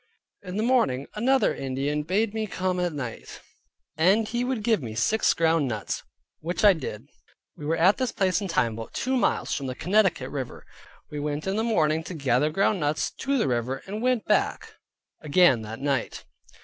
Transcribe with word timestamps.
In 0.41 0.57
the 0.57 0.63
morning, 0.63 1.05
another 1.13 1.53
Indian 1.53 2.01
bade 2.01 2.33
me 2.33 2.47
come 2.47 2.79
at 2.79 2.91
night, 2.91 3.39
and 3.95 4.27
he 4.27 4.43
would 4.43 4.63
give 4.63 4.81
me 4.81 4.95
six 4.95 5.31
ground 5.35 5.67
nuts, 5.67 6.01
which 6.39 6.65
I 6.65 6.73
did. 6.73 7.07
We 7.55 7.67
were 7.67 7.75
at 7.77 7.97
this 7.97 8.11
place 8.11 8.41
and 8.41 8.49
time 8.49 8.73
about 8.73 8.95
two 8.95 9.15
miles 9.15 9.53
from 9.53 9.67
[the] 9.67 9.75
Connecticut 9.75 10.31
river. 10.31 10.65
We 11.11 11.19
went 11.19 11.45
in 11.45 11.55
the 11.55 11.63
morning 11.63 12.03
to 12.05 12.15
gather 12.15 12.49
ground 12.49 12.79
nuts, 12.79 13.11
to 13.11 13.37
the 13.37 13.47
river, 13.47 13.83
and 13.85 14.01
went 14.01 14.25
back 14.25 14.73
again 15.21 15.61
that 15.61 15.79
night. 15.79 16.25